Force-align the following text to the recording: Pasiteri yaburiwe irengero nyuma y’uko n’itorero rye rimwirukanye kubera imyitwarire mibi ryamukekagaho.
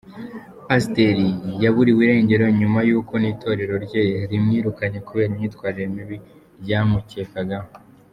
Pasiteri 0.67 1.27
yaburiwe 1.63 2.01
irengero 2.05 2.45
nyuma 2.59 2.79
y’uko 2.89 3.13
n’itorero 3.21 3.75
rye 3.85 4.03
rimwirukanye 4.31 4.99
kubera 5.07 5.29
imyitwarire 5.31 5.85
mibi 5.95 6.17
ryamukekagaho. 6.61 7.69